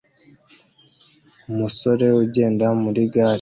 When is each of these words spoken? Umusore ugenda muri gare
Umusore 1.51 2.05
ugenda 2.23 2.65
muri 2.81 3.01
gare 3.13 3.29